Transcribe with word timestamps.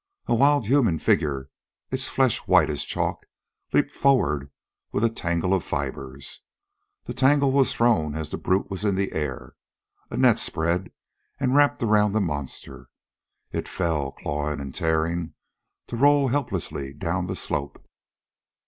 A 0.25 0.33
wild 0.33 0.65
human 0.65 0.97
figure, 0.97 1.51
its 1.91 2.07
flesh 2.07 2.39
white 2.47 2.71
as 2.71 2.83
chalk, 2.83 3.27
leaped 3.71 3.93
forward 3.93 4.49
with 4.91 5.03
a 5.03 5.11
tangle 5.11 5.53
of 5.53 5.63
fibers. 5.63 6.41
The 7.05 7.13
tangle 7.13 7.51
was 7.51 7.71
thrown 7.71 8.15
as 8.15 8.29
the 8.29 8.39
brute 8.39 8.67
was 8.71 8.83
in 8.83 8.97
air. 9.13 9.53
A 10.09 10.17
net 10.17 10.39
spread 10.39 10.91
and 11.39 11.53
wrapped 11.55 11.83
around 11.83 12.13
the 12.13 12.19
monster. 12.19 12.89
It 13.51 13.67
fell, 13.67 14.13
clawing 14.13 14.59
and 14.59 14.73
tearing, 14.73 15.35
to 15.85 15.95
roll 15.97 16.29
helplessly 16.29 16.93
down 16.95 17.27
the 17.27 17.35
slope. 17.35 17.87